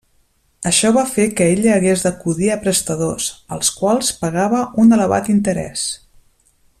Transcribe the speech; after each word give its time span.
Això 0.69 0.89
va 0.95 1.01
fer 1.09 1.25
que 1.41 1.47
ella 1.57 1.75
hagués 1.81 2.05
d'acudir 2.07 2.49
a 2.53 2.57
prestadors, 2.65 3.29
als 3.57 3.71
quals 3.83 4.11
pagava 4.25 4.65
un 4.85 4.99
elevat 5.01 5.33
interès. 5.39 5.89